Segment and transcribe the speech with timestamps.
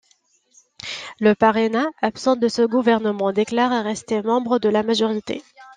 [1.19, 5.43] Le Parena, absent de ce gouvernement déclare rester membre de la majorité.